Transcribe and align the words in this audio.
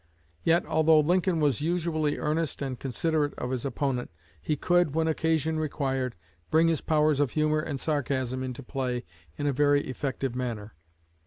Yet, 0.43 0.65
although 0.65 0.99
Lincoln 0.99 1.39
was 1.39 1.61
usually 1.61 2.17
earnest 2.17 2.63
and 2.63 2.79
considerate 2.79 3.35
of 3.35 3.51
his 3.51 3.65
opponent, 3.65 4.09
he 4.41 4.55
could, 4.55 4.95
when 4.95 5.07
occasion 5.07 5.59
required, 5.59 6.15
bring 6.49 6.69
his 6.69 6.81
powers 6.81 7.19
of 7.19 7.29
humor 7.29 7.59
and 7.59 7.79
sarcasm 7.79 8.41
into 8.41 8.63
play 8.63 9.05
in 9.37 9.45
a 9.45 9.53
very 9.53 9.81
effective 9.87 10.33
manner. 10.33 10.73